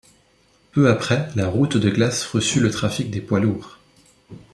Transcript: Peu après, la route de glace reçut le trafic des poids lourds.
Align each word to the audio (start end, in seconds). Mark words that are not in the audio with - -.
Peu 0.71 0.89
après, 0.89 1.29
la 1.35 1.47
route 1.47 1.77
de 1.77 1.91
glace 1.91 2.25
reçut 2.25 2.59
le 2.59 2.71
trafic 2.71 3.11
des 3.11 3.21
poids 3.21 3.39
lourds. 3.39 3.77